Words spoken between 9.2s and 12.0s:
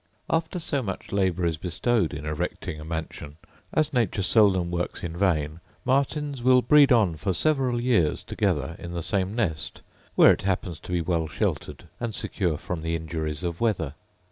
nest, where it happens to be well sheltered